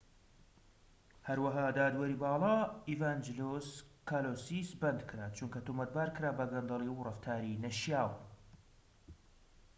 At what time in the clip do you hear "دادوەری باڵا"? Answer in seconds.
1.77-2.55